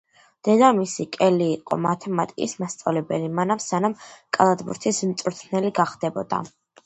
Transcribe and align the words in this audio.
დედამისი, 0.45 1.03
კელი, 1.17 1.49
იყო 1.57 1.77
მათემატიკის 1.81 2.55
მასწავლებელი 2.63 3.29
მანამ, 3.41 3.61
სანამ 3.65 3.95
კალათბურთის 4.37 5.03
მწვრთნელი 5.11 5.71
გახდებოდა. 5.81 6.41